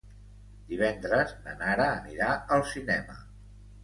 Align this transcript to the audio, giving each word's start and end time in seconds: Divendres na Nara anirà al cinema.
Divendres 0.69 1.33
na 1.47 1.53
Nara 1.59 1.85
anirà 1.97 2.31
al 2.57 2.65
cinema. 2.71 3.19